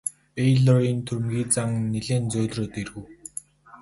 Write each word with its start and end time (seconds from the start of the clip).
Бэйлорын 0.35 0.99
түрэмгий 1.07 1.45
зан 1.53 1.69
нилээн 1.93 2.25
зөөлрөөд 2.31 2.73
ирэв. 2.81 2.95